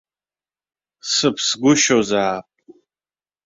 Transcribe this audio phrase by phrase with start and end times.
[1.13, 2.45] Сыԥсгәышьозаап.